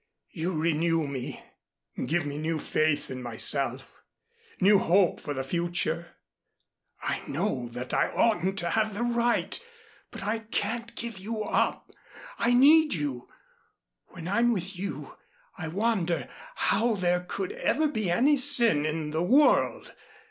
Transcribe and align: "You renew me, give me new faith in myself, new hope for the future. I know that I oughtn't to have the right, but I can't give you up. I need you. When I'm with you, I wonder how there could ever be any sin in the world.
"You 0.31 0.59
renew 0.59 1.05
me, 1.05 1.43
give 2.07 2.25
me 2.25 2.39
new 2.39 2.57
faith 2.57 3.11
in 3.11 3.21
myself, 3.21 4.01
new 4.59 4.79
hope 4.79 5.19
for 5.19 5.35
the 5.35 5.43
future. 5.43 6.15
I 7.03 7.21
know 7.27 7.69
that 7.69 7.93
I 7.93 8.07
oughtn't 8.11 8.57
to 8.57 8.71
have 8.71 8.95
the 8.95 9.03
right, 9.03 9.63
but 10.09 10.23
I 10.23 10.39
can't 10.39 10.95
give 10.95 11.19
you 11.19 11.43
up. 11.43 11.91
I 12.39 12.55
need 12.55 12.95
you. 12.95 13.29
When 14.07 14.27
I'm 14.27 14.51
with 14.51 14.75
you, 14.75 15.17
I 15.55 15.67
wonder 15.67 16.27
how 16.55 16.95
there 16.95 17.19
could 17.19 17.51
ever 17.51 17.87
be 17.87 18.09
any 18.09 18.37
sin 18.37 18.87
in 18.87 19.11
the 19.11 19.21
world. 19.21 19.93